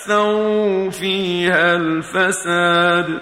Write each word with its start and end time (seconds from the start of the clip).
فاكثروا 0.00 0.90
فيها 0.90 1.76
الفساد 1.76 3.20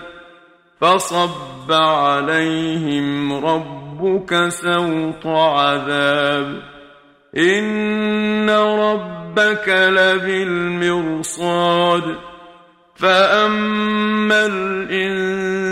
فصب 0.81 1.73
عليهم 1.73 3.33
ربك 3.47 4.49
سوط 4.49 5.27
عذاب 5.27 6.63
ان 7.37 8.51
ربك 8.51 9.69
لبالمرصاد 9.99 11.37
فاما 12.97 14.47
الانسان 14.47 15.71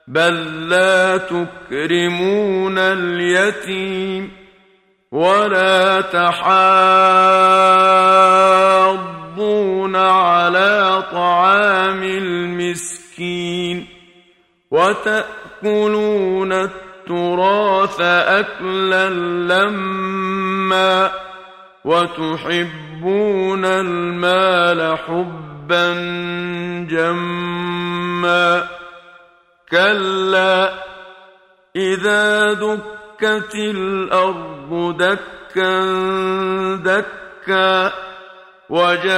بل 0.07 0.69
لا 0.69 1.17
تكرمون 1.17 2.77
اليتيم 2.77 4.31
ولا 5.11 6.01
تحاضون 6.01 6.35
على 9.95 11.03
طعام 11.11 12.03
المسكين 12.03 13.87
وتاكلون 14.71 16.53
التراث 16.53 18.01
اكلا 18.01 19.09
لما 19.49 21.11
وتحبون 21.85 23.65
المال 23.65 24.97
حبا 24.97 25.93
جما 26.89 28.74
كلا 29.71 30.73
إذا 31.75 32.53
دكت 32.53 33.55
الأرض 33.55 34.97
دكا 34.97 35.81
دكا 36.75 37.91
وجاء 38.69 39.13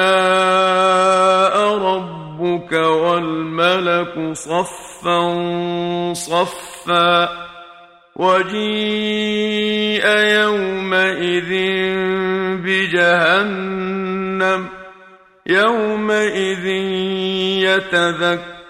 ربك 1.78 2.72
والملك 2.74 4.34
صفا 4.34 5.34
صفا 6.14 7.30
وجيء 8.16 10.06
يومئذ 10.08 11.52
بجهنم 12.64 14.68
يومئذ 15.48 16.66
يتذكر 17.66 18.57